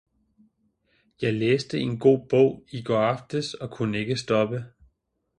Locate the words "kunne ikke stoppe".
3.71-4.65